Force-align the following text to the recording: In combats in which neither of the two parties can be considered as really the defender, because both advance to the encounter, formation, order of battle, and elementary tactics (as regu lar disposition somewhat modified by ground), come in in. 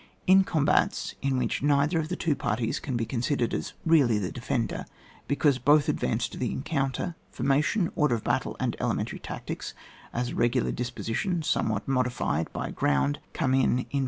In 0.25 0.43
combats 0.43 1.13
in 1.21 1.37
which 1.37 1.61
neither 1.61 1.99
of 1.99 2.09
the 2.09 2.15
two 2.15 2.33
parties 2.35 2.79
can 2.79 2.97
be 2.97 3.05
considered 3.05 3.53
as 3.53 3.73
really 3.85 4.17
the 4.17 4.31
defender, 4.31 4.87
because 5.27 5.59
both 5.59 5.87
advance 5.87 6.27
to 6.29 6.39
the 6.39 6.51
encounter, 6.51 7.13
formation, 7.29 7.91
order 7.95 8.15
of 8.15 8.23
battle, 8.23 8.57
and 8.59 8.75
elementary 8.79 9.19
tactics 9.19 9.75
(as 10.11 10.31
regu 10.33 10.63
lar 10.63 10.71
disposition 10.71 11.43
somewhat 11.43 11.87
modified 11.87 12.51
by 12.51 12.71
ground), 12.71 13.19
come 13.33 13.53
in 13.53 13.85
in. 13.91 13.99